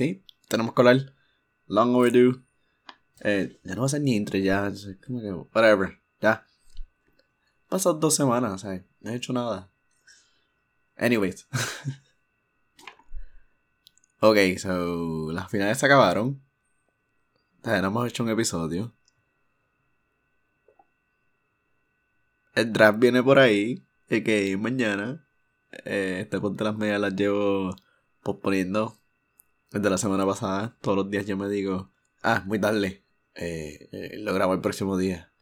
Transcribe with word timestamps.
sí, 0.00 0.24
tenemos 0.48 0.74
que 0.74 0.80
hablar. 0.80 1.14
Long 1.66 1.94
overdue. 1.94 2.42
Eh, 3.20 3.60
ya 3.62 3.74
no 3.74 3.82
va 3.82 3.86
a 3.86 3.90
ser 3.90 4.00
ni 4.00 4.16
entre 4.16 4.42
ya. 4.42 4.72
Que, 4.72 5.32
whatever. 5.54 6.00
Ya. 6.20 6.46
Pasado 7.68 7.98
dos 7.98 8.14
semanas. 8.14 8.64
No 8.64 9.10
he 9.10 9.14
hecho 9.14 9.34
nada. 9.34 9.70
Anyways. 10.96 11.46
ok, 14.20 14.36
so. 14.58 15.32
Las 15.32 15.50
finales 15.50 15.78
se 15.78 15.86
acabaron. 15.86 16.42
No 17.62 17.74
hemos 17.74 18.08
hecho 18.08 18.22
un 18.22 18.30
episodio. 18.30 18.94
El 22.54 22.72
draft 22.72 22.98
viene 22.98 23.22
por 23.22 23.38
ahí. 23.38 23.86
Y 24.08 24.22
que 24.22 24.56
mañana. 24.56 25.26
Eh, 25.84 26.20
este 26.22 26.40
ponte 26.40 26.64
las 26.64 26.76
medias 26.76 27.00
las 27.00 27.14
llevo 27.14 27.76
posponiendo. 28.22 28.99
Desde 29.70 29.88
la 29.88 29.98
semana 29.98 30.26
pasada. 30.26 30.76
Todos 30.80 30.96
los 30.96 31.10
días 31.10 31.26
yo 31.26 31.36
me 31.36 31.48
digo. 31.48 31.92
Ah, 32.22 32.42
muy 32.44 32.60
tarde. 32.60 33.04
Eh, 33.34 33.88
eh, 33.92 34.18
lo 34.18 34.34
grabo 34.34 34.52
el 34.54 34.60
próximo 34.60 34.98
día. 34.98 35.32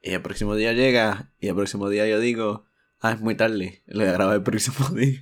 Y 0.00 0.12
el 0.12 0.22
próximo 0.22 0.54
día 0.54 0.72
llega. 0.72 1.32
Y 1.40 1.48
el 1.48 1.56
próximo 1.56 1.88
día 1.88 2.06
yo 2.06 2.20
digo. 2.20 2.66
Ah, 3.00 3.12
es 3.12 3.20
muy 3.20 3.34
tarde. 3.34 3.82
Lo 3.86 4.04
grabo 4.04 4.32
el 4.32 4.42
próximo 4.42 4.88
día. 4.94 5.20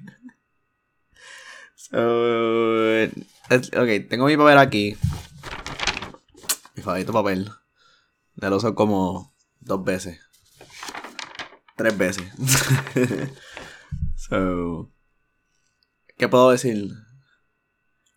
so, 1.74 1.96
ok, 3.80 4.08
tengo 4.08 4.26
mi 4.26 4.36
papel 4.36 4.58
aquí. 4.58 4.96
Mi 6.76 6.82
favorito 6.82 7.12
papel. 7.12 7.50
Ya 8.36 8.50
lo 8.50 8.56
uso 8.56 8.74
como 8.74 9.34
dos 9.60 9.82
veces. 9.84 10.20
Tres 11.76 11.96
veces. 11.96 12.24
so. 14.16 14.92
¿Qué 16.16 16.28
puedo 16.28 16.50
decir? 16.50 16.92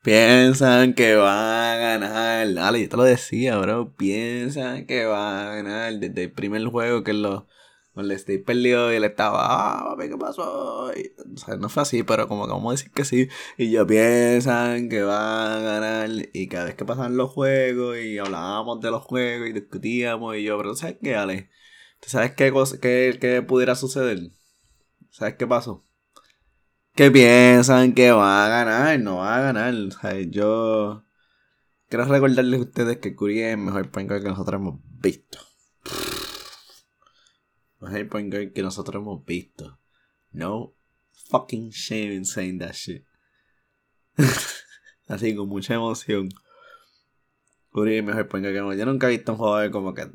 Piensan 0.08 0.94
que 0.94 1.16
van 1.16 1.28
a 1.38 1.76
ganar. 1.76 2.54
Dale, 2.54 2.82
yo 2.82 2.88
te 2.88 2.96
lo 2.96 3.04
decía, 3.04 3.58
bro. 3.58 3.94
Piensan 3.94 4.86
que 4.86 5.06
van 5.06 5.48
a 5.48 5.56
ganar. 5.56 6.00
Desde 6.00 6.24
el 6.24 6.32
primer 6.32 6.66
juego 6.68 7.04
que 7.04 7.12
lo. 7.12 7.46
le 7.94 8.14
estoy 8.14 8.38
perdido 8.38 8.94
y 8.94 8.96
él 8.96 9.04
estaba, 9.04 9.40
ah, 9.42 9.90
papi, 9.90 10.08
¿qué 10.08 10.18
pasó? 10.18 10.86
o 10.86 11.38
sea, 11.38 11.58
no 11.58 11.68
fue 11.68 11.84
así, 11.84 12.04
pero 12.04 12.30
como 12.30 12.46
que 12.46 12.54
vamos 12.54 12.72
a 12.72 12.76
decir 12.78 12.92
que 12.94 13.04
sí. 13.04 13.28
Y 13.58 13.70
yo 13.70 13.86
piensan 13.86 14.88
que 14.88 15.02
van 15.04 15.52
a 15.52 15.60
ganar. 15.60 16.10
Y 16.32 16.48
cada 16.48 16.66
vez 16.66 16.76
que 16.76 16.86
pasan 16.86 17.18
los 17.18 17.32
juegos 17.32 17.98
y 17.98 18.18
hablábamos 18.18 18.80
de 18.80 18.92
los 18.92 19.04
juegos 19.04 19.50
y 19.50 19.54
discutíamos 19.54 20.38
y 20.38 20.44
yo, 20.44 20.58
pero 20.58 20.74
¿sabes 20.76 20.96
qué, 21.04 21.16
Ale? 21.18 21.50
¿Tú 22.00 22.10
sabes 22.10 22.32
qué, 22.34 22.52
cosa, 22.54 22.80
qué, 22.80 23.18
qué 23.20 23.42
pudiera 23.42 23.76
suceder? 23.76 24.20
¿Sabes 25.10 25.36
qué 25.36 25.46
pasó? 25.48 25.87
Que 26.98 27.12
piensan 27.12 27.94
que 27.94 28.12
va 28.12 28.48
a 28.48 28.50
ganar, 28.50 29.00
no 29.00 29.18
va 29.18 29.38
a 29.38 29.42
ganar. 29.42 29.72
O 29.76 29.92
sea, 29.92 30.20
yo 30.20 31.06
quiero 31.90 32.06
recordarles 32.06 32.60
a 32.60 32.64
ustedes 32.64 32.98
que 32.98 33.16
Curry 33.16 33.42
es 33.42 33.54
el 33.54 33.60
mejor 33.60 33.92
point 33.92 34.10
guard 34.10 34.24
que 34.24 34.30
nosotros 34.30 34.60
hemos 34.60 34.80
visto. 34.84 35.38
Mejor 37.80 38.10
point 38.10 38.34
guard 38.34 38.52
que 38.52 38.64
nosotros 38.64 39.00
hemos 39.00 39.24
visto. 39.26 39.80
No 40.32 40.74
fucking 41.30 41.70
shame 41.70 42.16
in 42.16 42.26
saying 42.26 42.58
that 42.58 42.74
shit. 42.74 43.06
Así 45.08 45.36
con 45.36 45.50
mucha 45.50 45.76
emoción. 45.76 46.30
Curry 47.78 47.98
es 47.98 48.04
mejor 48.04 48.28
point 48.28 48.44
que 48.44 48.54
Yo 48.56 48.86
nunca 48.88 49.08
he 49.08 49.12
visto 49.12 49.34
un 49.34 49.38
jugador 49.38 49.70
como 49.70 49.94
que 49.94 50.08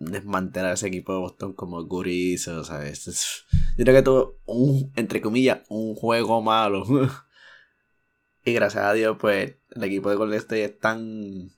desmantelar 0.00 0.72
ese 0.72 0.88
equipo 0.88 1.12
de 1.12 1.20
Boston 1.20 1.52
como 1.52 1.88
Curry 1.88 2.32
hizo, 2.32 2.64
¿sabes? 2.64 3.44
Yo 3.78 3.84
creo 3.84 3.94
que 3.94 4.02
tuvo 4.02 4.40
un, 4.46 4.92
entre 4.96 5.20
comillas, 5.20 5.60
un 5.68 5.94
juego 5.94 6.42
malo. 6.42 6.84
y 8.44 8.52
gracias 8.52 8.82
a 8.82 8.92
Dios, 8.94 9.16
pues, 9.20 9.54
el 9.70 9.84
equipo 9.84 10.10
de 10.10 10.16
Golden 10.16 10.38
State 10.38 10.64
es 10.64 10.80
tan. 10.80 11.52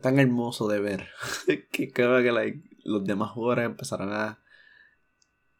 tan 0.00 0.18
hermoso 0.18 0.66
de 0.66 0.80
ver. 0.80 1.08
que 1.70 1.92
creo 1.92 2.22
que 2.22 2.62
los 2.84 3.04
demás 3.04 3.32
jugadores 3.32 3.66
empezaron 3.66 4.14
a. 4.14 4.42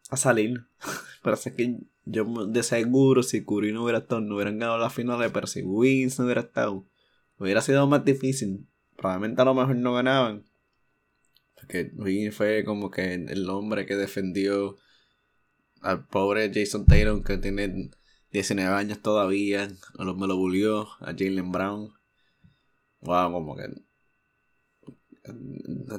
a 0.08 0.16
salir. 0.16 0.66
pero 1.22 1.36
es 1.36 1.52
que 1.54 1.76
yo 2.06 2.24
de 2.46 2.62
seguro, 2.62 3.22
si 3.22 3.44
Curry 3.44 3.74
no 3.74 3.82
hubiera 3.82 3.98
estado, 3.98 4.22
no 4.22 4.36
hubieran 4.36 4.58
ganado 4.58 4.78
las 4.78 4.94
finales, 4.94 5.30
pero 5.30 5.46
si 5.46 5.60
Wins 5.60 6.18
no 6.18 6.24
hubiera 6.24 6.40
estado 6.40 6.86
Hubiera 7.38 7.60
sido 7.60 7.86
más 7.86 8.04
difícil. 8.04 8.66
Probablemente 8.96 9.42
a 9.42 9.44
lo 9.44 9.54
mejor 9.54 9.76
no 9.76 9.94
ganaban. 9.94 10.44
Porque 11.54 11.90
Win 11.96 12.32
fue 12.32 12.64
como 12.64 12.90
que 12.90 13.14
el 13.14 13.48
hombre 13.50 13.86
que 13.86 13.96
defendió 13.96 14.76
al 15.80 16.06
pobre 16.06 16.50
Jason 16.52 16.86
Taylor 16.86 17.22
que 17.22 17.38
tiene 17.38 17.90
19 18.30 18.74
años 18.74 19.00
todavía. 19.00 19.68
Me 19.98 20.26
lo 20.26 20.36
bulió 20.36 20.88
a 21.00 21.14
Jalen 21.16 21.52
Brown. 21.52 21.92
Wow, 23.00 23.32
como 23.32 23.56
que 23.56 23.64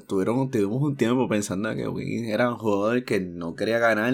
tuvieron, 0.08 0.50
tuvimos 0.50 0.82
un 0.82 0.96
tiempo 0.96 1.28
pensando 1.28 1.76
que 1.76 1.88
Win 1.88 2.26
era 2.26 2.50
un 2.50 2.58
jugador 2.58 3.04
que 3.04 3.20
no 3.20 3.56
quería 3.56 3.80
ganar 3.80 4.14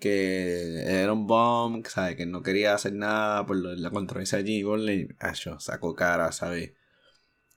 que 0.00 0.82
era 1.02 1.12
un 1.12 1.26
bomb, 1.26 1.86
¿sabes? 1.86 2.16
Que 2.16 2.26
no 2.26 2.42
quería 2.42 2.74
hacer 2.74 2.94
nada 2.94 3.46
por 3.46 3.56
la 3.56 3.90
controversia 3.90 4.38
allí. 4.38 4.60
Y 4.60 5.08
yo 5.34 5.60
sacó 5.60 5.94
cara, 5.94 6.32
¿sabes? 6.32 6.72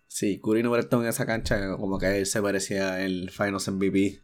Sí, 0.08 0.40
Curry 0.40 0.62
no 0.62 0.76
en 0.76 1.06
esa 1.08 1.26
cancha 1.26 1.76
como 1.78 1.98
que 1.98 2.20
él 2.20 2.26
se 2.28 2.42
parecía 2.42 3.02
el 3.04 3.32
Finals 3.32 3.68
MVP. 3.68 4.22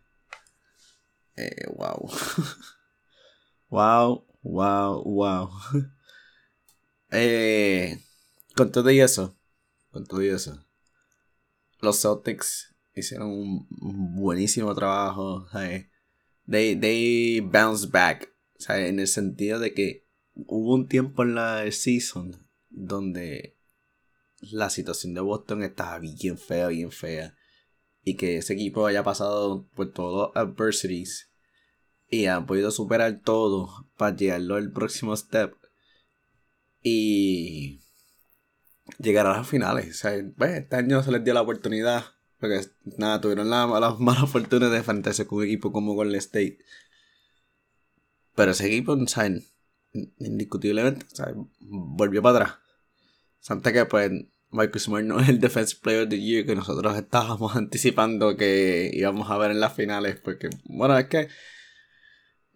Eh, 1.36 1.66
wow. 1.76 2.12
wow, 3.70 4.26
wow, 4.44 5.04
wow. 5.04 5.50
eh, 7.12 8.00
con 8.56 8.72
todo 8.72 8.92
y 8.92 9.00
eso, 9.00 9.36
con 9.92 10.06
todo 10.06 10.22
y 10.22 10.28
eso, 10.28 10.64
los 11.80 12.02
Celtics 12.02 12.76
hicieron 12.94 13.30
un 13.32 13.68
buenísimo 14.16 14.76
trabajo, 14.76 15.48
¿sabes? 15.52 15.88
They, 16.50 16.76
they 16.76 17.40
bounce 17.42 17.88
back. 17.88 18.34
O 18.58 18.62
sea, 18.62 18.86
en 18.86 19.00
el 19.00 19.08
sentido 19.08 19.60
de 19.60 19.74
que 19.74 20.08
hubo 20.34 20.74
un 20.74 20.88
tiempo 20.88 21.24
en 21.24 21.36
la 21.36 21.70
season 21.72 22.48
donde 22.70 23.58
la 24.42 24.70
situación 24.70 25.14
de 25.14 25.22
Boston 25.22 25.64
estaba 25.64 26.00
bien 26.00 26.38
fea, 26.38 26.68
bien 26.68 26.92
fea. 26.92 27.36
Y 28.04 28.16
que 28.16 28.38
ese 28.38 28.54
equipo 28.54 28.86
haya 28.86 29.04
pasado 29.04 29.68
por 29.76 29.92
todos 29.92 30.32
los 30.34 30.36
adversities 30.36 31.30
y 32.10 32.26
ha 32.26 32.46
podido 32.46 32.72
superar 32.72 33.22
todo 33.24 33.88
para 33.98 34.16
llegarlo 34.16 34.56
al 34.56 34.72
próximo 34.72 35.16
step. 35.16 35.54
Y 36.82 37.82
llegar 38.98 39.28
a 39.28 39.38
las 39.38 39.48
finales. 39.48 39.90
O 39.90 39.94
sea, 39.94 40.14
pues, 40.38 40.52
este 40.52 40.76
año 40.76 41.04
se 41.04 41.12
les 41.12 41.24
dio 41.24 41.34
la 41.34 41.42
oportunidad 41.42 42.06
porque 42.40 42.62
nada, 42.98 43.20
tuvieron 43.20 43.50
la, 43.50 43.68
mala 44.00 44.26
fortuna 44.26 44.70
de 44.70 44.78
enfrentarse 44.78 45.28
con 45.28 45.40
un 45.40 45.46
equipo 45.46 45.72
como 45.72 45.94
Golden 45.94 46.18
State. 46.18 46.60
Pero 48.36 48.52
ese 48.52 48.68
equipo, 48.68 48.98
¿saben? 49.08 49.46
Indiscutiblemente. 50.20 51.06
Volvió 51.60 52.22
para 52.22 52.38
atrás. 52.38 52.60
Santa 53.40 53.74
que 53.74 53.86
pues 53.86 54.12
Michael 54.52 54.80
Smart 54.80 55.06
no 55.06 55.20
es 55.20 55.30
el 55.30 55.40
Defensive 55.40 55.82
Player 55.82 56.04
of 56.04 56.10
the 56.10 56.20
Year 56.20 56.46
que 56.46 56.56
nosotros 56.56 56.96
estábamos 56.96 57.56
anticipando 57.58 58.38
que 58.38 58.90
íbamos 58.94 59.30
a 59.30 59.38
ver 59.38 59.52
en 59.52 59.60
las 59.60 59.74
finales. 59.74 60.20
Porque, 60.20 60.50
bueno, 60.64 60.98
es 60.98 61.08
que. 61.08 61.20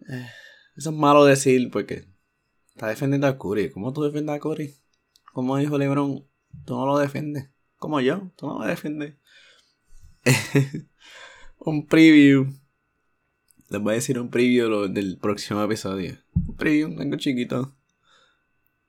Eh, 0.08 0.30
eso 0.76 0.90
es 0.90 0.96
malo 0.96 1.24
decir 1.24 1.70
porque 1.70 2.08
está 2.70 2.88
defendiendo 2.88 3.26
a 3.26 3.38
Curry. 3.38 3.70
¿Cómo 3.70 3.92
tú 3.92 4.02
defiendes 4.02 4.34
a 4.34 4.40
Curry? 4.40 4.74
Como 5.32 5.56
dijo 5.58 5.76
LeBron, 5.76 6.26
tú 6.64 6.74
no 6.74 6.86
lo 6.86 6.98
defiendes. 6.98 7.50
Como 7.76 8.00
yo, 8.00 8.30
tú 8.36 8.46
no 8.46 8.58
lo 8.60 8.64
defiendes. 8.64 9.16
un 11.58 11.86
preview. 11.86 12.46
Les 13.68 13.80
voy 13.80 13.92
a 13.92 13.94
decir 13.96 14.18
un 14.18 14.30
preview 14.30 14.88
del 14.88 15.18
próximo 15.18 15.62
episodio. 15.62 16.18
Un 16.34 16.56
preview, 16.56 17.00
algo 17.00 17.16
chiquito. 17.16 17.76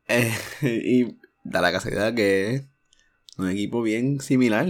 Eh, 0.08 0.34
y 0.62 1.18
da 1.44 1.62
la 1.62 1.72
casualidad 1.72 2.14
que 2.14 2.56
es 2.56 2.68
un 3.38 3.50
equipo 3.50 3.82
bien 3.82 4.20
similar. 4.22 4.68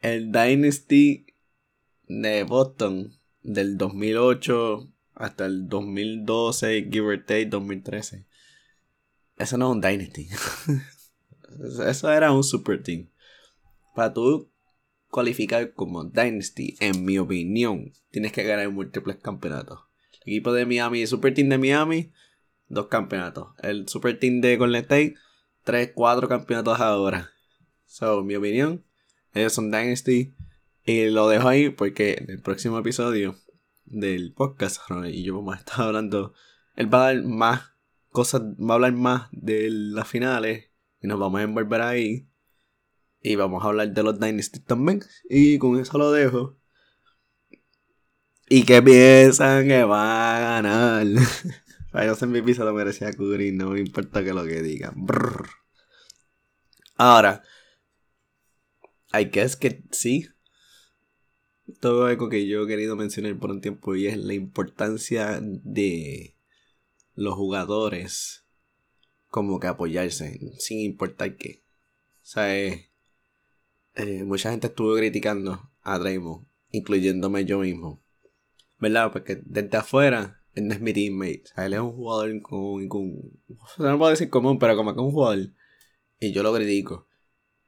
El 0.00 0.32
Dynasty 0.32 1.26
de 2.06 2.44
Boston 2.44 3.18
del 3.42 3.76
2008 3.76 4.92
hasta 5.14 5.46
el 5.46 5.68
2012, 5.68 6.88
give 6.90 7.06
or 7.06 7.24
take 7.24 7.46
2013. 7.46 8.26
Eso 9.36 9.58
no 9.58 9.70
es 9.70 9.74
un 9.74 9.80
Dynasty. 9.80 10.28
Eso 11.86 12.12
era 12.12 12.32
un 12.32 12.44
super 12.44 12.82
team. 12.82 13.10
Para 13.94 14.12
tú 14.12 14.50
cualificar 15.10 15.72
como 15.72 16.04
Dynasty, 16.04 16.76
en 16.80 17.04
mi 17.04 17.18
opinión, 17.18 17.92
tienes 18.10 18.32
que 18.32 18.44
ganar 18.44 18.70
múltiples 18.70 19.16
campeonatos. 19.16 19.80
El 20.12 20.34
equipo 20.34 20.52
de 20.52 20.66
Miami, 20.66 21.02
el 21.02 21.08
Super 21.08 21.34
Team 21.34 21.48
de 21.48 21.58
Miami, 21.58 22.12
dos 22.68 22.86
campeonatos. 22.86 23.48
El 23.62 23.88
Super 23.88 24.18
Team 24.18 24.40
de 24.40 24.56
Golden 24.56 24.82
State, 24.82 25.14
tres, 25.64 25.92
cuatro 25.94 26.28
campeonatos 26.28 26.80
ahora. 26.80 27.30
So, 27.86 28.22
mi 28.22 28.36
opinión, 28.36 28.84
ellos 29.34 29.52
son 29.52 29.70
Dynasty. 29.70 30.34
Y 30.84 31.06
lo 31.10 31.28
dejo 31.28 31.48
ahí 31.48 31.70
porque 31.70 32.14
en 32.14 32.30
el 32.30 32.40
próximo 32.40 32.78
episodio 32.78 33.36
del 33.84 34.32
podcast, 34.32 34.80
y 35.06 35.22
yo 35.22 35.36
vamos 35.36 35.56
a 35.56 35.58
estar 35.58 35.80
hablando. 35.82 36.32
Él 36.76 36.92
va 36.92 37.08
a 37.08 37.14
dar 37.14 37.24
más 37.24 37.72
cosas, 38.10 38.42
va 38.42 38.72
a 38.72 38.74
hablar 38.74 38.92
más 38.92 39.28
de 39.32 39.68
las 39.70 40.08
finales 40.08 40.66
Y 41.00 41.06
nos 41.06 41.18
vamos 41.18 41.40
a 41.40 41.44
envolver 41.44 41.80
ahí. 41.82 42.27
Y 43.20 43.36
vamos 43.36 43.64
a 43.64 43.68
hablar 43.68 43.92
de 43.92 44.02
los 44.02 44.20
Dynasty 44.20 44.60
también. 44.60 45.02
Y 45.28 45.58
con 45.58 45.78
eso 45.78 45.98
lo 45.98 46.12
dejo. 46.12 46.56
¿Y 48.48 48.64
qué 48.64 48.80
piensan 48.80 49.68
que 49.68 49.84
va 49.84 50.36
a 50.36 50.62
ganar? 50.62 51.06
Finals 51.90 52.22
MVP 52.22 52.54
se 52.54 52.64
lo 52.64 52.72
merecía 52.72 53.12
Curry, 53.12 53.52
no 53.52 53.70
me 53.70 53.80
importa 53.80 54.24
que 54.24 54.32
lo 54.32 54.44
que 54.44 54.62
digan. 54.62 55.06
Ahora, 56.96 57.42
hay 59.10 59.30
que 59.30 59.42
es 59.42 59.56
que 59.56 59.82
sí. 59.90 60.28
Todo 61.80 62.06
algo 62.06 62.28
que 62.28 62.46
yo 62.46 62.62
he 62.62 62.66
querido 62.66 62.96
mencionar 62.96 63.38
por 63.38 63.50
un 63.50 63.60
tiempo 63.60 63.94
y 63.94 64.06
es 64.06 64.16
la 64.16 64.32
importancia 64.32 65.40
de 65.42 66.34
los 67.14 67.34
jugadores 67.34 68.46
como 69.28 69.60
que 69.60 69.66
apoyarse, 69.66 70.40
sin 70.58 70.80
importar 70.80 71.36
qué. 71.36 71.62
O 72.22 72.26
sea, 72.30 72.56
eh, 72.58 72.87
eh, 73.98 74.24
mucha 74.24 74.50
gente 74.50 74.68
estuvo 74.68 74.94
criticando 74.96 75.70
a 75.82 75.98
Draymond, 75.98 76.46
incluyéndome 76.70 77.44
yo 77.44 77.58
mismo. 77.58 78.02
¿Verdad? 78.78 79.12
Porque 79.12 79.40
desde 79.44 79.76
afuera, 79.76 80.40
él 80.54 80.68
no 80.68 80.74
es 80.74 80.80
mi 80.80 80.92
teammate. 80.92 81.42
O 81.44 81.46
sea, 81.48 81.66
él 81.66 81.74
es 81.74 81.80
un 81.80 81.92
jugador 81.92 82.42
con, 82.42 82.88
con 82.88 83.12
no 83.78 83.98
puedo 83.98 84.10
decir 84.10 84.30
común, 84.30 84.58
pero 84.58 84.76
como 84.76 84.94
que 84.94 85.00
un 85.00 85.10
jugador. 85.10 85.50
Y 86.20 86.32
yo 86.32 86.42
lo 86.42 86.54
critico. 86.54 87.08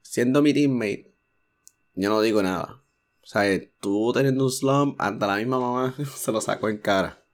Siendo 0.02 0.40
mi 0.40 0.54
teammate, 0.54 1.12
yo 1.94 2.08
no 2.08 2.20
digo 2.22 2.42
nada. 2.42 2.82
O 3.22 3.26
sea, 3.26 3.42
tú 3.80 4.12
teniendo 4.12 4.44
un 4.44 4.50
slump, 4.50 5.00
hasta 5.00 5.26
la 5.26 5.36
misma 5.36 5.58
mamá 5.58 5.94
se 6.16 6.32
lo 6.32 6.40
sacó 6.40 6.68
en 6.68 6.78
cara. 6.78 7.24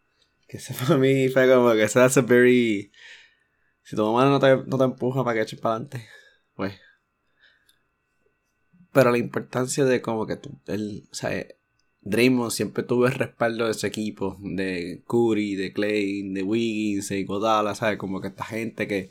Que 0.48 0.56
ese 0.56 0.74
para 0.74 0.96
mí 0.96 1.28
fue 1.28 1.48
como 1.52 1.72
que 1.72 1.86
se 1.88 2.00
hace 2.00 2.22
very. 2.22 2.92
Si 3.82 3.94
tu 3.94 4.04
mamá 4.04 4.24
no 4.24 4.40
te, 4.40 4.68
no 4.68 4.78
te 4.78 4.84
empuja 4.84 5.22
para 5.22 5.34
que 5.34 5.42
eches 5.42 5.60
para 5.60 5.76
adelante, 5.76 6.08
pues. 6.54 6.74
Pero 8.96 9.10
la 9.10 9.18
importancia 9.18 9.84
de 9.84 10.00
como 10.00 10.26
que 10.26 10.36
tú, 10.36 10.58
él, 10.68 11.06
o 11.12 11.14
sea, 11.14 11.46
Draymond 12.00 12.50
siempre 12.50 12.82
tuvo 12.82 13.06
el 13.06 13.12
respaldo 13.12 13.66
de 13.66 13.72
ese 13.72 13.86
equipo, 13.88 14.38
de 14.40 15.04
Curry, 15.06 15.54
de 15.54 15.74
Clay, 15.74 16.32
de 16.32 16.42
Wiggins, 16.42 17.10
de 17.10 17.22
Godala, 17.24 17.74
¿sabes? 17.74 17.98
Como 17.98 18.22
que 18.22 18.28
esta 18.28 18.46
gente 18.46 18.88
que 18.88 19.10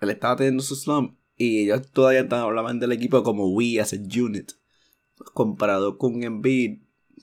él 0.00 0.08
estaba 0.08 0.36
teniendo 0.36 0.62
su 0.62 0.76
slump 0.76 1.14
y 1.36 1.64
ellos 1.64 1.90
todavía 1.92 2.26
hablaban 2.40 2.80
del 2.80 2.92
equipo 2.92 3.22
como 3.22 3.52
we 3.52 3.78
as 3.78 3.92
a 3.92 3.96
unit, 3.96 4.52
comparado 5.34 5.98
con 5.98 6.24
Embiid, 6.24 6.78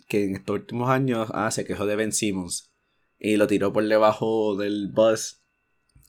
que 0.08 0.26
en 0.26 0.36
estos 0.36 0.58
últimos 0.58 0.92
años 0.92 1.28
ah, 1.34 1.50
se 1.50 1.66
quejó 1.66 1.88
de 1.88 1.96
Ben 1.96 2.12
Simmons 2.12 2.72
y 3.18 3.38
lo 3.38 3.48
tiró 3.48 3.74
por 3.74 3.88
debajo 3.88 4.56
del 4.58 4.92
bus 4.94 5.42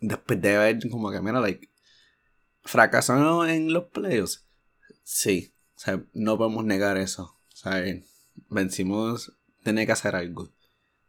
después 0.03 0.43
de 0.43 0.57
haber 0.57 0.91
como 0.91 1.11
que 1.11 1.23
mira 1.23 1.41
like 1.41 1.71
fracasado 2.65 3.47
en 3.47 3.73
los 3.73 3.85
playoffs 3.85 4.47
sí 5.03 5.53
o 5.77 5.81
sea 5.81 6.05
no 6.13 6.39
podemos 6.39 6.65
negar 6.65 6.97
eso. 6.97 7.37
O 7.53 7.57
sea 7.57 7.83
vencimos 8.49 9.33
tiene 9.65 9.85
que 9.85 9.93
hacer 9.93 10.15
algo. 10.15 10.53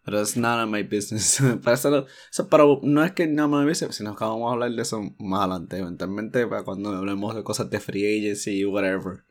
Pero 0.04 0.20
es 0.20 0.36
nada 0.36 0.66
my 0.66 0.84
business. 0.84 1.42
Para 1.64 1.76
eso, 1.76 2.08
pero 2.50 2.80
no 2.84 3.04
es 3.04 3.12
que 3.12 3.28
nada 3.28 3.48
my 3.48 3.70
business 3.70 3.96
sino 3.96 4.16
que 4.16 4.24
vamos 4.24 4.50
a 4.50 4.54
hablar 4.54 4.72
de 4.72 4.82
eso 4.82 5.02
más 5.20 5.42
adelante 5.42 5.78
eventualmente 5.78 6.48
para 6.48 6.64
cuando 6.64 6.90
hablemos 6.90 7.36
de 7.36 7.44
cosas 7.44 7.70
de 7.70 7.80
free 7.80 8.20
agency 8.20 8.66
whatever. 8.66 9.24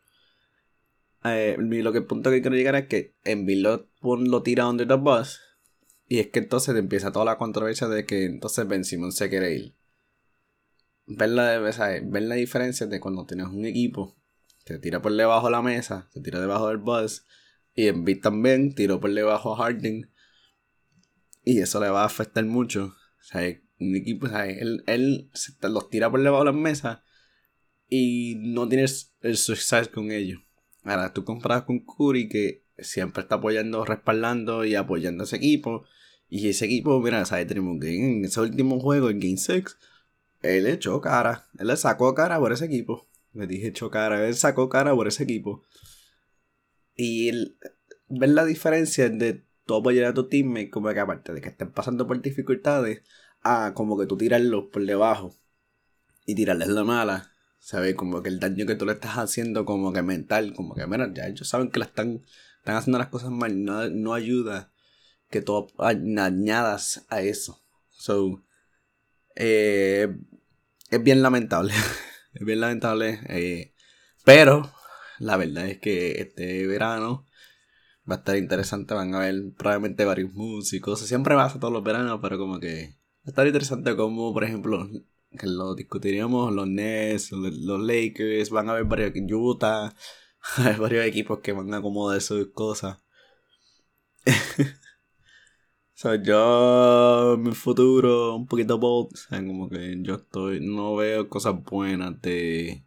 Eh, 1.25 1.57
lo 1.59 1.93
que 1.93 1.99
el 1.99 2.07
punto 2.07 2.31
que 2.31 2.41
quiero 2.41 2.57
llegar 2.57 2.75
es 2.77 2.87
que 2.87 3.15
en 3.25 3.47
lo, 3.63 3.89
lo 4.03 4.43
tira 4.43 4.69
under 4.69 4.87
the 4.87 4.95
bus 4.95 5.41
y 6.09 6.19
es 6.19 6.29
que 6.29 6.41
entonces 6.41 6.77
empieza 6.77 7.13
toda 7.13 7.25
la 7.25 7.39
controversia 7.39 7.89
de 7.89 8.05
que 8.07 8.25
entonces 8.25 8.67
Ben 8.67 8.85
Simon 8.85 9.13
se 9.13 9.29
quiere 9.29 9.55
ir. 9.55 9.75
Ver 11.07 11.31
la, 11.31 11.59
ver 11.59 12.23
la 12.23 12.35
diferencia 12.37 12.87
de 12.87 13.01
cuando 13.01 13.27
tienes 13.27 13.47
un 13.47 13.65
equipo 13.65 14.17
que 14.65 14.79
tira 14.79 15.03
por 15.03 15.13
debajo 15.13 15.47
de 15.47 15.53
la 15.53 15.63
mesa, 15.63 16.09
se 16.13 16.21
tira 16.21 16.41
debajo 16.41 16.69
del 16.69 16.79
bus, 16.79 17.27
y 17.75 17.89
en 17.89 18.05
beat 18.05 18.21
también 18.21 18.75
tiró 18.75 19.01
por 19.01 19.13
debajo 19.13 19.55
a 19.55 19.57
Harding. 19.57 20.11
Y 21.45 21.59
eso 21.61 21.81
le 21.81 21.89
va 21.89 22.03
a 22.03 22.07
afectar 22.07 22.45
mucho. 22.45 22.95
O 22.95 23.23
sea, 23.23 23.43
un 23.81 23.97
equipo, 23.97 24.27
o 24.27 24.29
sea, 24.29 24.47
él, 24.47 24.85
él 24.87 25.31
los 25.63 25.91
tira 25.91 26.11
por 26.11 26.23
debajo 26.23 26.45
de 26.45 26.53
la 26.53 26.57
mesa 26.57 27.03
y 27.89 28.37
no 28.39 28.69
tienes 28.69 29.15
el 29.21 29.37
suceso 29.37 29.91
con 29.93 30.13
ellos. 30.13 30.41
Ahora, 30.85 31.13
tú 31.13 31.25
compras 31.25 31.63
con 31.63 31.81
Curry 31.81 32.29
que 32.29 32.65
siempre 32.79 33.23
está 33.23 33.37
apoyando, 33.37 33.85
respaldando 33.85 34.65
y 34.65 34.75
apoyando 34.75 35.25
a 35.25 35.27
ese 35.27 35.37
equipo. 35.37 35.85
Y 36.29 36.49
ese 36.49 36.65
equipo, 36.65 36.99
mira, 37.01 37.25
¿sabes? 37.25 37.47
Tenemos 37.47 37.79
que 37.81 37.95
en 37.95 38.25
ese 38.25 38.41
último 38.41 38.81
juego, 38.81 39.11
en 39.11 39.21
Game 39.21 39.37
6, 39.37 39.65
él 40.43 40.67
echó 40.67 41.01
cara. 41.01 41.49
Él 41.59 41.67
le 41.69 41.77
sacó 41.77 42.15
cara 42.15 42.39
por 42.39 42.53
ese 42.53 42.65
equipo. 42.65 43.09
Me 43.33 43.47
dije 43.47 43.69
echó 43.69 43.91
cara. 43.91 44.27
Él 44.27 44.37
sacó 44.37 44.69
cara 44.69 44.95
por 44.95 45.09
ese 45.09 45.25
equipo. 45.25 45.63
Y 46.95 47.57
ver 48.09 48.31
la 48.31 48.45
diferencia 48.45 49.09
de 49.09 49.45
tú 49.65 49.75
apoyar 49.75 50.07
a 50.07 50.15
tu 50.15 50.29
teammate, 50.29 50.71
como 50.71 50.93
que 50.93 51.01
aparte 51.01 51.33
de 51.33 51.41
que 51.41 51.49
estén 51.49 51.73
pasando 51.73 52.07
por 52.07 52.21
dificultades, 52.21 53.03
a 53.43 53.73
como 53.75 53.99
que 53.99 54.07
tú 54.07 54.17
tirarlos 54.17 54.65
por 54.73 54.85
debajo 54.85 55.35
y 56.27 56.35
tirarles 56.35 56.69
la 56.69 56.85
mala. 56.85 57.31
¿Sabes? 57.59 57.95
Como 57.95 58.23
que 58.23 58.29
el 58.29 58.41
daño 58.41 58.67
que 58.67 58.75
tú 58.75 58.87
le 58.87 58.93
estás 58.93 59.19
haciendo, 59.19 59.65
como 59.65 59.93
que 59.93 60.03
mental, 60.03 60.53
como 60.53 60.75
que, 60.75 60.85
mira, 60.87 61.09
ya 61.15 61.29
ellos 61.29 61.49
saben 61.49 61.71
que 61.71 61.79
la 61.79 61.85
están, 61.85 62.25
están 62.59 62.75
haciendo 62.75 62.99
las 62.99 63.07
cosas 63.07 63.31
mal, 63.31 63.65
no, 63.65 63.89
no 63.89 64.15
ayuda 64.15 64.73
que 65.31 65.43
tú 65.43 65.69
añadas 65.79 67.07
a 67.09 67.23
eso. 67.23 67.63
So, 67.91 68.45
eh, 69.37 70.09
es 70.91 71.03
bien 71.03 71.23
lamentable. 71.23 71.73
es 72.35 72.45
bien 72.47 72.61
lamentable. 72.61 73.21
Eh, 73.29 73.75
pero 74.25 74.73
la 75.19 75.37
verdad 75.37 75.69
es 75.69 75.79
que 75.79 76.21
este 76.21 76.67
verano 76.67 77.27
va 78.11 78.17
a 78.17 78.19
estar 78.19 78.37
interesante. 78.37 78.95
Van 78.95 79.15
a 79.15 79.19
haber 79.19 79.53
probablemente 79.57 80.05
varios 80.05 80.33
músicos. 80.33 81.01
Siempre 81.01 81.35
pasa 81.35 81.61
todos 81.61 81.73
los 81.73 81.85
veranos, 81.85 82.21
pero 82.23 82.39
como 82.39 82.61
que 82.61 82.97
va 83.21 83.27
a 83.27 83.31
estar 83.31 83.47
interesante 83.47 83.97
como, 83.97 84.33
por 84.33 84.45
ejemplo, 84.45 84.89
que 85.39 85.47
lo 85.47 85.75
discutiríamos, 85.75 86.53
los 86.53 86.69
Nets, 86.69 87.33
los, 87.33 87.81
Lakers, 87.81 88.51
van 88.51 88.69
a 88.69 88.73
haber 88.73 88.85
varios 88.85 89.13
Utah, 89.31 89.95
hay 90.57 90.77
varios 90.79 91.05
equipos 91.07 91.41
que 91.41 91.53
van 91.53 91.73
a 91.75 91.79
acomodar 91.79 92.21
sus 92.21 92.49
cosas. 92.53 92.99
sea, 96.03 96.23
yo 96.23 97.37
mi 97.39 97.53
futuro 97.53 98.37
un 98.37 98.47
poquito 98.47 98.79
bold, 98.79 99.13
o 99.13 99.17
sea, 99.17 99.45
como 99.47 99.69
que 99.69 99.97
yo 100.03 100.17
estoy, 100.17 100.61
no 100.61 100.97
veo 100.97 101.29
cosas 101.29 101.63
buenas 101.65 102.21
de 102.23 102.85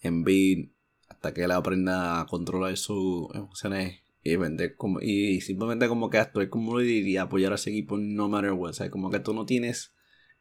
Embiid 0.00 0.70
hasta 1.08 1.34
que 1.34 1.44
él 1.44 1.52
aprenda 1.52 2.20
a 2.20 2.26
controlar 2.26 2.76
sus 2.76 3.28
emociones 3.34 4.00
y 4.22 4.36
vender 4.36 4.76
como 4.76 5.00
y 5.00 5.40
simplemente 5.42 5.88
como 5.88 6.10
que 6.10 6.18
actuar 6.18 6.48
como 6.48 6.74
lo 6.74 6.80
diría 6.80 7.22
apoyar 7.22 7.52
a 7.52 7.56
ese 7.56 7.70
equipo 7.70 7.98
no 7.98 8.28
matter 8.28 8.52
what, 8.52 8.70
o 8.70 8.72
sea, 8.74 8.90
como 8.90 9.10
que 9.10 9.20
tú 9.20 9.34
no 9.34 9.46
tienes 9.46 9.94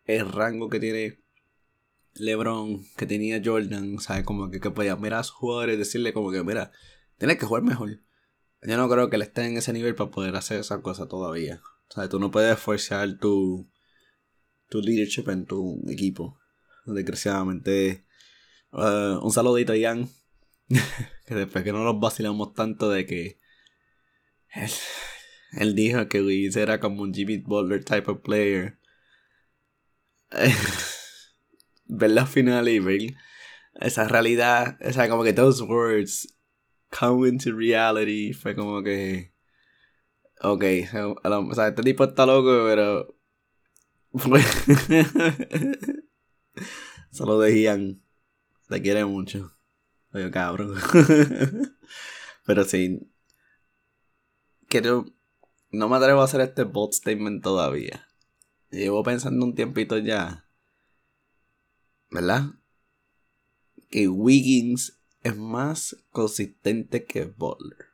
el 0.06 0.32
rango 0.32 0.70
que 0.70 0.80
tiene 0.80 1.24
LeBron, 2.16 2.84
que 2.98 3.06
tenía 3.06 3.42
Jordan, 3.44 4.00
¿sabes? 4.00 4.24
Como 4.24 4.50
que, 4.50 4.60
que 4.60 4.72
podía 4.72 4.96
mirar 4.96 5.22
a 5.22 5.24
sus 5.24 5.36
jugadores 5.36 5.76
y 5.76 5.80
decirle 5.80 6.14
como 6.14 6.32
que, 6.32 6.44
mira, 6.44 6.72
tienes 7.18 7.38
que 7.38 7.46
jugar 7.46 7.64
mejor. 7.64 8.02
Yo 8.62 8.78
no 8.78 8.90
creo 8.90 9.10
que 9.10 9.18
él 9.18 9.24
esté 9.24 9.46
en 9.46 9.58
ese 9.58 9.74
nivel 9.74 9.96
para 9.96 10.12
poder 10.12 10.36
hacer 10.36 10.60
esa 10.60 10.82
cosa 10.82 11.08
todavía. 11.08 11.62
O 11.94 11.96
sea, 11.96 12.10
tú 12.10 12.18
no 12.20 12.32
puedes 12.32 12.58
forzar 12.58 13.20
tu, 13.20 13.70
tu 14.68 14.82
leadership 14.82 15.30
en 15.30 15.46
tu 15.46 15.80
equipo. 15.88 16.40
Desgraciadamente. 16.88 18.08
Uh, 18.72 19.20
un 19.24 19.32
saludito 19.32 19.76
Ian. 19.76 20.10
que 21.28 21.36
después 21.36 21.64
que 21.64 21.72
no 21.72 21.84
nos 21.84 22.00
vacilamos 22.00 22.56
tanto 22.56 22.90
de 22.90 23.06
que. 23.06 23.40
Él, 25.52 25.76
dijo 25.76 26.08
que 26.08 26.22
Luis 26.22 26.56
era 26.56 26.80
como 26.80 27.04
un 27.04 27.14
Jimmy 27.14 27.38
Butler 27.38 27.86
type 27.86 28.10
of 28.10 28.22
player. 28.24 28.80
ver 31.86 32.10
la 32.10 32.26
final 32.26 32.70
y 32.70 32.80
ver 32.80 33.14
esa 33.76 34.08
realidad. 34.08 34.80
O 34.84 34.92
sea, 34.92 35.08
como 35.10 35.24
que 35.24 35.34
those 35.34 35.62
words 35.62 36.28
come 36.90 37.30
into 37.30 37.56
reality. 37.56 38.34
Fue 38.34 38.56
como 38.56 38.82
que 38.82 39.33
Ok, 40.46 40.64
o 41.24 41.56
sea, 41.56 41.70
este 41.70 41.84
tipo 41.84 42.04
está 42.04 42.26
loco, 42.26 42.66
pero. 42.66 43.16
Solo 47.12 47.40
decían. 47.40 48.04
Te 48.68 48.82
quiere 48.82 49.06
mucho. 49.06 49.58
Oye, 50.12 50.30
cabrón. 50.32 50.76
pero 52.46 52.66
sí. 52.66 53.10
Quiero. 54.68 55.06
No 55.72 55.88
me 55.88 55.96
atrevo 55.96 56.20
a 56.20 56.26
hacer 56.26 56.42
este 56.42 56.64
bot 56.64 56.92
statement 56.92 57.42
todavía. 57.42 58.06
Llevo 58.70 59.02
pensando 59.02 59.46
un 59.46 59.56
tiempito 59.56 59.98
ya. 59.98 60.46
¿Verdad? 62.12 62.48
Que 63.90 64.10
Wiggins 64.10 65.00
es 65.22 65.38
más 65.38 65.96
consistente 66.12 67.06
que 67.06 67.26
Butler. 67.26 67.93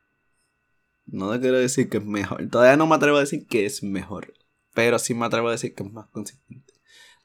No 1.10 1.32
te 1.32 1.40
quiero 1.40 1.58
decir 1.58 1.88
que 1.88 1.98
es 1.98 2.04
mejor. 2.04 2.48
Todavía 2.48 2.76
no 2.76 2.86
me 2.86 2.94
atrevo 2.94 3.16
a 3.16 3.20
decir 3.20 3.46
que 3.46 3.66
es 3.66 3.82
mejor. 3.82 4.34
Pero 4.74 4.98
sí 4.98 5.14
me 5.14 5.26
atrevo 5.26 5.48
a 5.48 5.52
decir 5.52 5.74
que 5.74 5.82
es 5.82 5.92
más 5.92 6.06
consistente. 6.08 6.72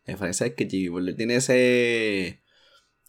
La 0.05 0.13
diferencia 0.13 0.47
es 0.47 0.53
que 0.53 0.67
Jimmy 0.67 0.89
Butler 0.89 1.15
tiene 1.15 1.35
ese. 1.35 2.41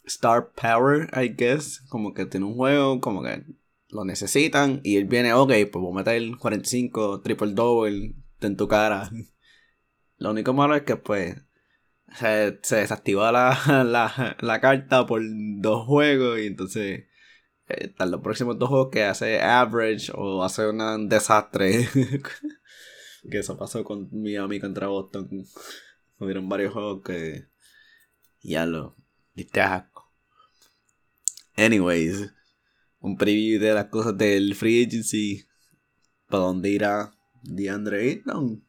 star 0.05 0.51
power, 0.53 1.09
I 1.15 1.29
guess. 1.29 1.81
Como 1.89 2.13
que 2.13 2.25
tiene 2.25 2.45
un 2.45 2.55
juego, 2.55 3.01
como 3.01 3.23
que 3.23 3.43
lo 3.89 4.05
necesitan. 4.05 4.81
Y 4.83 4.97
él 4.97 5.05
viene, 5.05 5.33
ok, 5.33 5.51
pues 5.71 5.81
voy 5.81 5.91
a 5.93 5.95
meter 5.95 6.15
el 6.15 6.37
45, 6.37 7.21
triple 7.21 7.53
double 7.53 8.15
en 8.41 8.57
tu 8.57 8.67
cara. 8.67 9.09
Lo 10.17 10.31
único 10.31 10.53
malo 10.53 10.75
es 10.75 10.83
que 10.83 10.95
pues 10.95 11.35
se, 12.15 12.59
se 12.61 12.75
desactiva 12.77 13.31
la, 13.31 13.83
la, 13.85 14.37
la, 14.39 14.61
carta 14.61 15.05
por 15.05 15.21
dos 15.23 15.85
juegos 15.85 16.39
y 16.39 16.47
entonces 16.47 17.05
eh, 17.67 17.87
están 17.87 18.11
los 18.11 18.21
próximos 18.21 18.57
dos 18.57 18.69
juegos 18.69 18.89
que 18.91 19.03
hace 19.03 19.41
average 19.41 20.11
o 20.15 20.43
hace 20.43 20.67
un 20.67 21.09
desastre. 21.09 21.87
que 23.29 23.39
eso 23.39 23.57
pasó 23.57 23.83
con 23.83 24.09
Miami 24.11 24.59
contra 24.59 24.87
Boston. 24.87 25.45
Hubieron 26.19 26.47
varios 26.49 26.73
juegos 26.73 27.01
que 27.03 27.47
ya 28.41 28.65
lo 28.65 28.95
diste 29.33 29.61
asco. 29.61 30.11
Anyways, 31.55 32.31
un 32.99 33.17
preview 33.17 33.59
de 33.59 33.73
las 33.73 33.85
cosas 33.85 34.17
del 34.17 34.55
free 34.55 34.85
agency. 34.85 35.45
¿Para 36.27 36.43
dónde 36.43 36.69
irá 36.69 37.13
DeAndre 37.41 38.01
Ayton? 38.01 38.63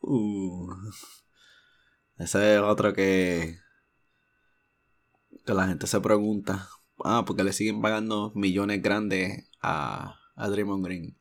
Uh, 0.00 0.72
ese 2.18 2.54
es 2.54 2.60
otro 2.60 2.94
que, 2.94 3.58
que 5.44 5.54
la 5.54 5.66
gente 5.66 5.86
se 5.86 6.00
pregunta. 6.00 6.68
Ah, 7.04 7.24
porque 7.26 7.44
le 7.44 7.52
siguen 7.52 7.80
pagando 7.82 8.32
millones 8.34 8.82
grandes 8.82 9.48
a, 9.60 10.18
a 10.34 10.48
Draymond 10.48 10.84
Green. 10.84 11.16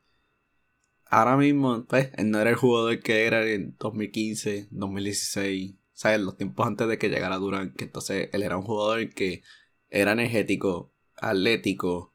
Ahora 1.07 1.37
mismo, 1.37 1.85
pues, 1.85 2.11
él 2.17 2.31
no 2.31 2.39
era 2.39 2.49
el 2.49 2.55
jugador 2.55 2.99
que 3.01 3.25
era 3.25 3.45
en 3.47 3.75
2015, 3.79 4.67
2016. 4.71 5.75
¿Sabes? 5.93 6.19
Los 6.19 6.37
tiempos 6.37 6.67
antes 6.67 6.87
de 6.87 6.97
que 6.97 7.09
llegara 7.09 7.37
Durant. 7.37 7.75
Que 7.75 7.85
entonces 7.85 8.29
él 8.33 8.43
era 8.43 8.57
un 8.57 8.63
jugador 8.63 9.09
que 9.13 9.43
era 9.89 10.11
energético, 10.11 10.93
atlético 11.17 12.13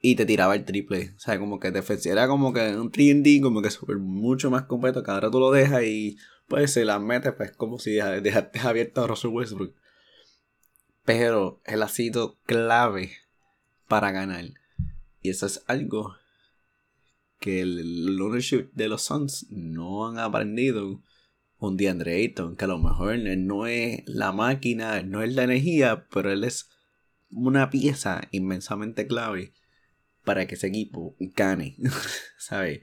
y 0.00 0.16
te 0.16 0.26
tiraba 0.26 0.54
el 0.54 0.64
triple. 0.64 1.12
O 1.16 1.18
sea, 1.20 1.38
como 1.38 1.60
que 1.60 1.68
era 2.04 2.28
como 2.28 2.52
que 2.52 2.76
un 2.76 2.90
3D, 2.90 3.42
como 3.42 3.62
que 3.62 3.70
súper 3.70 3.98
mucho 3.98 4.50
más 4.50 4.62
completo. 4.64 5.02
Que 5.02 5.10
ahora 5.10 5.30
tú 5.30 5.40
lo 5.40 5.50
dejas 5.50 5.84
y 5.84 6.16
pues 6.48 6.72
se 6.72 6.84
la 6.84 6.98
metes, 6.98 7.32
pues 7.34 7.52
como 7.52 7.78
si 7.78 7.92
dejaste 7.92 8.60
abierto 8.60 9.04
a 9.04 9.06
Russell 9.06 9.30
Westbrook. 9.30 9.74
Pero 11.12 11.60
él 11.64 11.82
ha 11.82 11.88
sido 11.88 12.38
clave 12.46 13.10
para 13.88 14.12
ganar. 14.12 14.44
Y 15.20 15.30
eso 15.30 15.44
es 15.46 15.64
algo 15.66 16.14
que 17.40 17.62
el 17.62 18.16
ownership 18.20 18.70
de 18.74 18.86
los 18.86 19.02
Suns 19.02 19.48
no 19.50 20.06
han 20.06 20.20
aprendido 20.20 21.02
un 21.58 21.76
día 21.76 21.90
Andre 21.90 22.14
Ayton, 22.14 22.54
que 22.54 22.64
a 22.64 22.68
lo 22.68 22.78
mejor 22.78 23.14
él 23.14 23.44
no 23.44 23.66
es 23.66 24.04
la 24.06 24.30
máquina, 24.30 25.02
no 25.02 25.20
es 25.24 25.34
la 25.34 25.42
energía, 25.42 26.06
pero 26.12 26.30
él 26.30 26.44
es 26.44 26.70
una 27.28 27.70
pieza 27.70 28.20
inmensamente 28.30 29.08
clave 29.08 29.52
para 30.24 30.46
que 30.46 30.54
ese 30.54 30.68
equipo 30.68 31.16
gane, 31.18 31.76
¿sabes? 32.38 32.82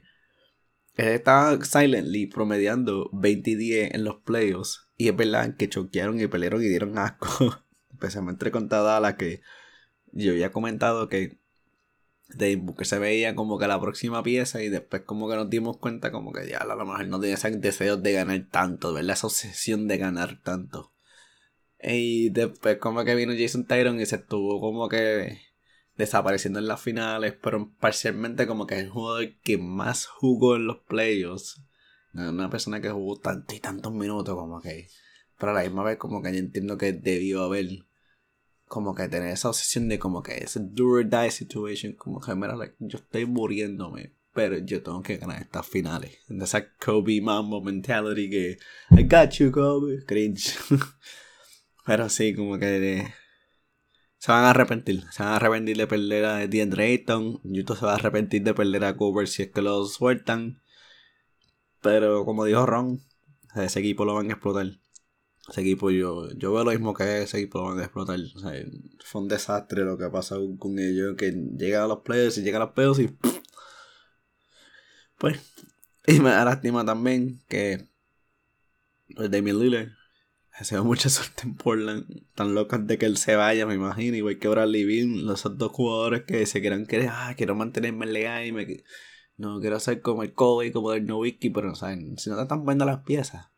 Él 0.96 1.08
estaba 1.08 1.64
silently 1.64 2.26
promediando 2.26 3.08
20 3.14 3.56
10 3.56 3.94
en 3.94 4.04
los 4.04 4.16
playoffs 4.16 4.86
y 4.98 5.08
es 5.08 5.16
verdad 5.16 5.56
que 5.56 5.70
choquearon 5.70 6.20
y 6.20 6.26
pelearon 6.26 6.62
y 6.62 6.68
dieron 6.68 6.98
asco, 6.98 7.64
especialmente 7.98 8.50
con 8.50 8.68
la 8.68 9.16
que 9.16 9.42
yo 10.12 10.32
había 10.32 10.52
comentado 10.52 11.08
que 11.08 11.38
que 12.36 12.84
se 12.84 12.98
veía 12.98 13.34
como 13.34 13.58
que 13.58 13.66
la 13.66 13.80
próxima 13.80 14.22
pieza 14.22 14.62
y 14.62 14.68
después 14.68 15.02
como 15.02 15.28
que 15.28 15.36
nos 15.36 15.48
dimos 15.48 15.78
cuenta 15.78 16.12
como 16.12 16.32
que 16.32 16.46
ya 16.48 16.58
a 16.58 16.66
lo 16.66 16.84
mejor 16.84 17.06
no 17.08 17.20
tenía 17.20 17.36
ese 17.36 17.50
deseo 17.52 17.96
de 17.96 18.12
ganar 18.12 18.46
tanto, 18.50 18.92
¿verdad? 18.92 19.12
Esa 19.14 19.28
obsesión 19.28 19.88
de 19.88 19.96
ganar 19.96 20.42
tanto. 20.42 20.92
Y 21.80 22.30
después 22.30 22.78
como 22.78 23.04
que 23.04 23.14
vino 23.14 23.32
Jason 23.36 23.64
Tyron 23.64 24.00
y 24.00 24.06
se 24.06 24.16
estuvo 24.16 24.60
como 24.60 24.88
que 24.88 25.38
desapareciendo 25.96 26.58
en 26.58 26.68
las 26.68 26.80
finales, 26.80 27.34
pero 27.42 27.72
parcialmente 27.80 28.46
como 28.46 28.66
que 28.66 28.76
es 28.76 28.82
el 28.82 28.90
jugador 28.90 29.34
que 29.42 29.58
más 29.58 30.06
jugó 30.06 30.56
en 30.56 30.66
los 30.66 30.78
playoffs. 30.80 31.62
Una 32.12 32.50
persona 32.50 32.80
que 32.80 32.90
jugó 32.90 33.18
tantos 33.18 33.56
y 33.56 33.60
tantos 33.60 33.92
minutos 33.92 34.34
como 34.34 34.60
que... 34.60 34.88
Pero 35.38 35.52
a 35.52 35.54
la 35.54 35.62
misma 35.62 35.84
vez 35.84 35.98
como 35.98 36.20
que 36.22 36.32
yo 36.32 36.38
entiendo 36.38 36.78
que 36.78 36.92
debió 36.92 37.44
haber 37.44 37.66
como 38.68 38.94
que 38.94 39.08
tener 39.08 39.30
esa 39.30 39.48
obsesión 39.48 39.88
de 39.88 39.98
como 39.98 40.22
que 40.22 40.36
ese 40.36 40.60
do 40.62 40.86
or 40.86 41.08
die 41.08 41.30
situation, 41.30 41.94
como 41.94 42.20
que 42.20 42.34
mira, 42.34 42.54
yo 42.78 42.98
estoy 42.98 43.26
muriéndome, 43.26 44.14
pero 44.32 44.58
yo 44.58 44.82
tengo 44.82 45.02
que 45.02 45.16
ganar 45.16 45.42
estas 45.42 45.66
finales. 45.66 46.18
Esa 46.28 46.72
Kobe 46.76 47.20
Mambo 47.20 47.62
mentality 47.62 48.30
que 48.30 48.58
I 48.90 49.02
got 49.02 49.30
you 49.32 49.50
Kobe, 49.50 50.04
cringe. 50.06 50.54
pero 51.86 52.08
sí, 52.08 52.34
como 52.34 52.58
que 52.58 53.08
se 54.18 54.32
van 54.32 54.44
a 54.44 54.50
arrepentir, 54.50 55.04
se 55.10 55.22
van 55.22 55.32
a 55.32 55.36
arrepentir 55.36 55.76
de 55.76 55.86
perder 55.86 56.24
a 56.24 56.46
DeAndre 56.46 56.84
Ayton, 56.84 57.40
YouTube 57.44 57.78
se 57.78 57.86
va 57.86 57.92
a 57.92 57.96
arrepentir 57.96 58.42
de 58.42 58.52
perder 58.52 58.84
a 58.84 58.96
Cooper 58.96 59.28
si 59.28 59.42
es 59.42 59.50
que 59.50 59.62
lo 59.62 59.84
sueltan. 59.86 60.60
Pero 61.80 62.24
como 62.24 62.44
dijo 62.44 62.66
Ron, 62.66 63.00
ese 63.54 63.78
equipo 63.78 64.04
lo 64.04 64.14
van 64.14 64.30
a 64.30 64.32
explotar. 64.32 64.66
Ese 65.48 65.62
equipo, 65.62 65.90
yo, 65.90 66.30
yo 66.32 66.52
veo 66.52 66.64
lo 66.64 66.70
mismo 66.72 66.92
que 66.92 67.22
ese 67.22 67.38
equipo 67.38 67.62
van 67.62 67.78
a 67.78 67.84
explotar. 67.84 68.20
O 68.20 68.38
sea, 68.38 68.52
fue 69.02 69.22
un 69.22 69.28
desastre 69.28 69.82
lo 69.84 69.96
que 69.96 70.04
ha 70.04 70.12
pasado 70.12 70.46
con 70.58 70.78
ellos. 70.78 71.16
Que 71.16 71.32
llegan 71.32 71.82
a 71.84 71.86
los 71.86 72.00
players 72.00 72.36
y 72.38 72.42
llegan 72.42 72.62
a 72.62 72.66
los 72.66 72.74
pedos 72.74 72.98
y. 72.98 73.16
Pues. 75.16 75.40
Y 76.06 76.20
me 76.20 76.30
da 76.30 76.44
lástima 76.44 76.84
también 76.84 77.40
que. 77.48 77.88
Pues 79.16 79.30
Damian 79.30 79.58
Lillard. 79.58 79.88
Se 80.60 80.74
da 80.74 80.82
mucha 80.82 81.08
suerte 81.08 81.44
en 81.44 81.56
Portland. 81.56 82.04
Tan 82.34 82.54
locas 82.54 82.86
de 82.86 82.98
que 82.98 83.06
él 83.06 83.16
se 83.16 83.34
vaya, 83.34 83.64
me 83.64 83.74
imagino. 83.74 84.16
Igual 84.18 84.38
que 84.38 84.48
Bradley 84.48 84.84
Bean. 84.84 85.24
Los 85.24 85.44
dos 85.56 85.72
jugadores 85.72 86.24
que 86.24 86.44
se 86.44 86.60
quieran 86.60 86.84
que. 86.84 87.08
Ah, 87.08 87.32
quiero 87.38 87.54
mantenerme 87.54 88.04
legal 88.04 88.46
y 88.46 88.52
me. 88.52 88.84
No 89.38 89.60
quiero 89.60 89.80
ser 89.80 90.02
como 90.02 90.24
el 90.24 90.34
Kobe, 90.34 90.72
como 90.72 90.92
el 90.92 91.06
Nowitzki, 91.06 91.48
pero 91.50 91.68
no 91.68 91.74
saben. 91.74 92.18
Si 92.18 92.28
no 92.28 92.36
te 92.36 92.42
están 92.42 92.64
poniendo 92.64 92.84
las 92.84 93.04
piezas 93.04 93.48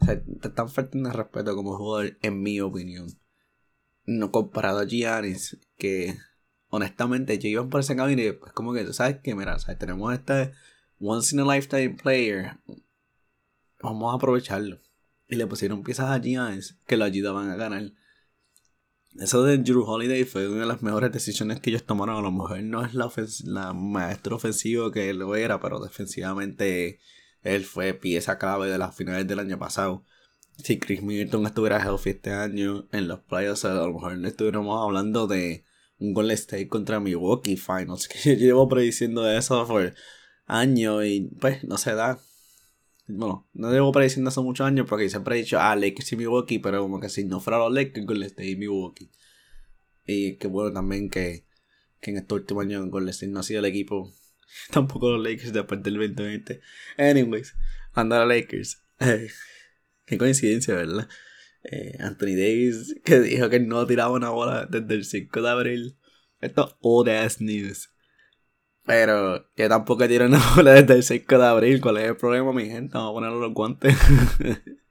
o 0.00 0.04
sea, 0.04 0.22
te 0.22 0.48
están 0.48 0.68
faltando 0.68 1.10
respeto 1.10 1.54
como 1.54 1.76
jugador, 1.76 2.18
en 2.22 2.42
mi 2.42 2.60
opinión. 2.60 3.08
No 4.04 4.30
comparado 4.30 4.80
a 4.80 4.86
Giannis, 4.86 5.58
que 5.76 6.16
honestamente 6.68 7.38
yo 7.38 7.48
iba 7.48 7.68
por 7.68 7.80
ese 7.80 7.96
camino 7.96 8.22
y 8.22 8.32
pues 8.32 8.52
como 8.52 8.72
que 8.72 8.84
tú 8.84 8.92
sabes 8.92 9.18
que, 9.20 9.34
mira, 9.34 9.56
tenemos 9.78 10.12
este 10.12 10.52
once 10.98 11.34
in 11.34 11.40
a 11.40 11.54
lifetime 11.54 11.96
player. 12.02 12.58
Vamos 13.80 14.12
a 14.12 14.16
aprovecharlo. 14.16 14.80
Y 15.28 15.36
le 15.36 15.46
pusieron 15.46 15.82
piezas 15.82 16.10
a 16.10 16.20
Giannis 16.20 16.78
que 16.86 16.96
lo 16.96 17.04
ayudaban 17.04 17.50
a 17.50 17.56
ganar. 17.56 17.92
Eso 19.18 19.44
de 19.44 19.58
Drew 19.58 19.84
Holiday 19.84 20.24
fue 20.24 20.48
una 20.48 20.62
de 20.62 20.66
las 20.66 20.82
mejores 20.82 21.12
decisiones 21.12 21.60
que 21.60 21.70
ellos 21.70 21.84
tomaron. 21.84 22.16
A 22.16 22.20
lo 22.20 22.32
mejor 22.32 22.62
no 22.62 22.84
es 22.84 22.94
la, 22.94 23.10
la 23.44 23.72
maestro 23.72 24.36
ofensivo 24.36 24.90
que 24.90 25.14
lo 25.14 25.36
era, 25.36 25.60
pero 25.60 25.78
defensivamente 25.78 26.98
él 27.44 27.64
fue 27.64 27.94
pieza 27.94 28.38
clave 28.38 28.68
de 28.68 28.78
las 28.78 28.96
finales 28.96 29.26
del 29.28 29.38
año 29.38 29.58
pasado. 29.58 30.04
Si 30.62 30.78
Chris 30.78 31.02
Middleton 31.02 31.46
estuviera 31.46 31.78
healthy 31.78 32.10
este 32.10 32.32
año 32.32 32.88
en 32.90 33.06
los 33.06 33.20
playoffs, 33.20 33.66
a 33.66 33.74
lo 33.74 33.92
mejor 33.92 34.16
no 34.16 34.26
estuviéramos 34.26 34.82
hablando 34.82 35.26
de 35.26 35.64
un 35.98 36.14
Golden 36.14 36.34
State 36.34 36.68
contra 36.68 37.00
Milwaukee 37.00 37.56
Finals. 37.56 38.08
Que 38.08 38.30
yo 38.30 38.34
llevo 38.34 38.68
prediciendo 38.68 39.30
eso 39.30 39.66
por 39.66 39.94
años 40.46 41.04
y 41.04 41.30
pues 41.38 41.64
no 41.64 41.76
se 41.76 41.94
da. 41.94 42.18
Bueno, 43.06 43.46
no 43.52 43.70
llevo 43.70 43.92
prediciendo 43.92 44.28
hace 44.28 44.40
muchos 44.40 44.66
años 44.66 44.86
porque 44.88 45.10
siempre 45.10 45.36
he 45.36 45.42
dicho, 45.42 45.60
ah, 45.60 45.76
Lakers 45.76 46.12
y 46.12 46.16
Milwaukee, 46.16 46.58
pero 46.58 46.80
como 46.80 47.00
que 47.00 47.10
si 47.10 47.24
no 47.24 47.40
fuera 47.40 47.58
los 47.58 47.72
Lakers, 47.72 48.06
Golden 48.06 48.28
State 48.28 48.50
y 48.50 48.56
Milwaukee. 48.56 49.10
Y 50.06 50.36
qué 50.36 50.48
bueno 50.48 50.72
también 50.72 51.10
que, 51.10 51.44
que 52.00 52.10
en 52.12 52.18
este 52.18 52.34
último 52.34 52.62
año 52.62 52.86
Golden 52.88 53.10
State 53.10 53.32
no 53.32 53.40
ha 53.40 53.42
sido 53.42 53.60
el 53.60 53.66
equipo 53.66 54.10
Tampoco 54.70 55.10
los 55.10 55.22
Lakers 55.22 55.52
después 55.52 55.82
del 55.82 55.94
2020. 55.94 56.60
Anyways, 56.98 57.54
anda 57.92 58.22
a 58.22 58.26
Lakers. 58.26 58.82
Qué 60.06 60.18
coincidencia, 60.18 60.74
¿verdad? 60.74 61.08
Eh, 61.64 61.96
Anthony 61.98 62.36
Davis 62.36 62.94
que 63.04 63.20
dijo 63.20 63.48
que 63.48 63.58
no 63.58 63.86
tiraba 63.86 64.12
una 64.12 64.28
bola 64.28 64.66
desde 64.66 64.94
el 64.94 65.04
5 65.04 65.42
de 65.42 65.48
abril. 65.48 65.98
Esto 66.40 66.68
es 66.68 66.76
old 66.80 67.08
ass 67.08 67.40
news. 67.40 67.90
Pero 68.84 69.50
que 69.56 69.68
tampoco 69.68 70.06
tiro 70.06 70.26
una 70.26 70.42
bola 70.56 70.72
desde 70.74 70.94
el 70.94 71.02
5 71.02 71.38
de 71.38 71.46
abril. 71.46 71.80
¿Cuál 71.80 71.98
es 71.98 72.04
el 72.04 72.16
problema, 72.16 72.52
mi 72.52 72.66
gente? 72.66 72.98
Vamos 72.98 73.10
a 73.10 73.14
ponerle 73.14 73.40
los 73.40 73.54
guantes. 73.54 73.96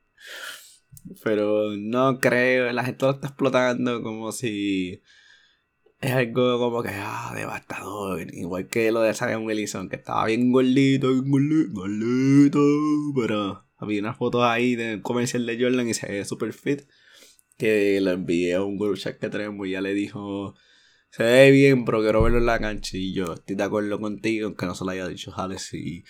Pero 1.23 1.75
no 1.77 2.19
creo, 2.19 2.71
la 2.71 2.83
gente 2.83 3.05
lo 3.05 3.11
está 3.11 3.27
explotando 3.27 4.01
como 4.01 4.31
si 4.31 5.03
es 6.03 6.11
algo 6.11 6.59
como 6.59 6.83
que, 6.83 6.89
ah, 6.91 7.31
devastador. 7.35 8.27
Igual 8.33 8.67
que 8.67 8.91
lo 8.91 9.01
de 9.01 9.13
Zion 9.13 9.45
Wilson, 9.45 9.89
que 9.89 9.95
estaba 9.95 10.25
bien 10.25 10.51
gordito, 10.51 11.09
bien 11.09 11.31
gordito, 11.31 11.79
gordito. 11.79 12.59
Pero 13.15 13.65
había 13.77 14.01
unas 14.01 14.17
fotos 14.17 14.43
ahí 14.43 14.75
del 14.75 15.01
comercial 15.01 15.45
de 15.45 15.57
Jordan 15.61 15.87
y 15.87 15.93
se 15.93 16.07
ve 16.07 16.25
super 16.25 16.51
fit. 16.51 16.81
Que 17.57 18.01
lo 18.01 18.11
envié 18.11 18.55
a 18.55 18.63
un 18.63 18.77
group 18.77 18.97
chat 18.97 19.17
que 19.17 19.29
tenemos 19.29 19.65
y 19.67 19.71
ya 19.71 19.81
le 19.81 19.93
dijo, 19.93 20.55
se 21.09 21.23
ve 21.23 21.51
bien, 21.51 21.85
pero 21.85 22.01
quiero 22.01 22.23
verlo 22.23 22.39
en 22.39 22.47
la 22.47 22.59
cancha. 22.59 22.97
Y 22.97 23.13
yo 23.13 23.33
estoy 23.35 23.55
de 23.55 23.63
acuerdo 23.63 23.99
contigo, 23.99 24.47
aunque 24.47 24.65
no 24.65 24.75
se 24.75 24.83
lo 24.83 24.91
haya 24.91 25.07
dicho 25.07 25.31
Jale, 25.31 25.57
si, 25.57 26.03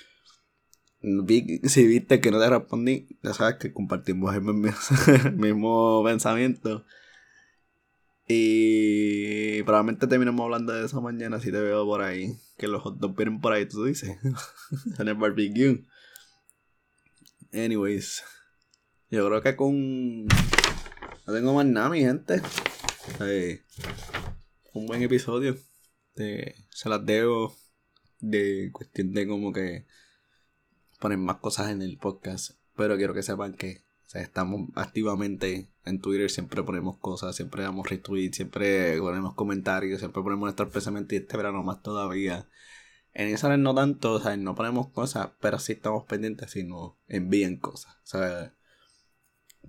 si 1.66 1.88
viste 1.88 2.20
que 2.20 2.32
no 2.32 2.40
te 2.40 2.50
respondí, 2.50 3.20
ya 3.22 3.34
sabes 3.34 3.58
que 3.60 3.74
compartimos 3.74 4.34
el 4.34 4.42
mismo 4.42 6.04
pensamiento. 6.06 6.86
Y 8.36 9.62
probablemente 9.62 10.08
terminemos 10.08 10.44
hablando 10.44 10.74
de 10.74 10.86
eso 10.86 11.00
mañana 11.02 11.40
si 11.40 11.52
te 11.52 11.60
veo 11.60 11.86
por 11.86 12.02
ahí. 12.02 12.36
Que 12.58 12.68
los 12.68 12.82
hot 12.82 12.98
dogs 12.98 13.16
vienen 13.16 13.40
por 13.40 13.54
ahí, 13.54 13.68
tú 13.68 13.86
dices. 13.86 14.18
en 15.00 15.08
el 15.08 15.14
barbecue. 15.14 15.86
Anyways. 17.54 18.24
Yo 19.12 19.28
creo 19.28 19.42
que 19.44 19.56
con. 19.56 20.26
No 20.26 21.34
tengo 21.34 21.54
más 21.54 21.68
nada, 21.68 21.90
mi 21.90 22.00
gente. 22.00 22.42
un 24.74 24.88
buen 24.88 25.04
episodio. 25.04 25.56
se 26.16 26.90
las 26.90 27.06
debo. 27.06 27.56
De 28.20 28.72
cuestión 28.74 29.14
de 29.14 29.28
como 29.28 29.54
que. 29.54 29.86
Poner 31.00 31.20
más 31.20 31.38
cosas 31.38 31.70
en 31.70 31.84
el 31.84 32.00
podcast. 32.00 32.58
Pero 32.76 32.98
quiero 32.98 33.14
que 33.14 33.22
sepan 33.22 33.54
que 33.54 33.84
estamos 34.14 34.70
activamente 34.76 35.70
en 35.86 36.00
Twitter, 36.00 36.30
siempre 36.30 36.64
ponemos 36.64 36.98
cosas, 36.98 37.36
siempre 37.36 37.64
damos 37.64 37.90
retweets, 37.90 38.38
siempre 38.38 38.98
ponemos 39.00 39.34
comentarios, 39.34 40.00
siempre 40.00 40.22
ponemos 40.22 40.46
nuestro 40.46 40.70
pensamiento 40.70 41.16
y 41.16 41.20
este 41.20 41.38
verano 41.38 41.64
más 41.64 41.82
todavía. 41.82 42.48
En 43.14 43.30
Instagram 43.30 43.62
no 43.62 43.76
tanto, 43.76 44.14
o 44.14 44.20
sea, 44.20 44.36
no 44.38 44.56
ponemos 44.56 44.90
cosas, 44.90 45.32
pero 45.40 45.60
sí 45.60 45.74
estamos 45.74 46.06
pendientes 46.06 46.52
si 46.52 46.64
nos 46.64 46.94
envían 47.08 47.58
cosas. 47.58 47.96
O 48.04 48.08
sea, 48.08 48.56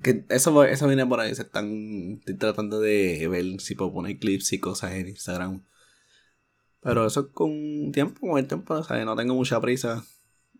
que 0.02 0.24
eso, 0.28 0.64
eso 0.64 0.86
viene 0.86 1.06
por 1.06 1.20
ahí, 1.20 1.34
se 1.34 1.42
están 1.42 2.18
estoy 2.20 2.36
tratando 2.36 2.80
de 2.80 3.28
ver 3.28 3.60
si 3.60 3.74
puedo 3.74 3.92
poner 3.92 4.18
clips 4.18 4.52
y 4.52 4.60
cosas 4.60 4.92
en 4.92 5.08
Instagram. 5.08 5.64
Pero 6.80 7.06
eso 7.06 7.20
es 7.20 7.26
con 7.32 7.92
tiempo, 7.92 8.28
con 8.28 8.38
el 8.38 8.46
tiempo, 8.46 8.74
o 8.74 8.84
sea, 8.84 9.02
no 9.04 9.16
tengo 9.16 9.34
mucha 9.34 9.60
prisa. 9.60 10.04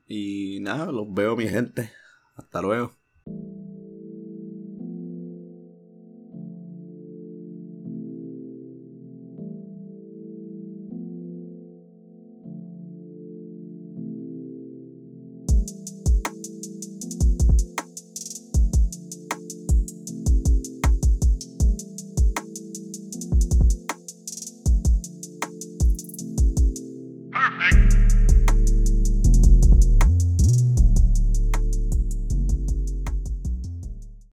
Y 0.06 0.60
nada, 0.60 0.92
los 0.92 1.12
veo 1.12 1.36
mi 1.36 1.48
gente. 1.48 1.90
Hasta 2.36 2.62
luego. 2.62 3.03